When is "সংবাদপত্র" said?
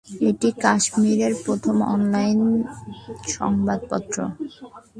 3.35-4.17